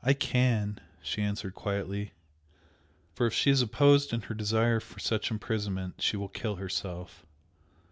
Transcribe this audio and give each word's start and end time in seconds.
"I 0.00 0.12
can!" 0.12 0.78
she 1.02 1.22
answered 1.22 1.56
quietly 1.56 2.12
"For 3.16 3.26
if 3.26 3.34
she 3.34 3.50
is 3.50 3.62
opposed 3.62 4.12
in 4.12 4.20
her 4.20 4.32
desire 4.36 4.78
for 4.78 5.00
such 5.00 5.28
imprisonment 5.28 6.00
she 6.00 6.16
will 6.16 6.28
kill 6.28 6.54
herself. 6.54 7.26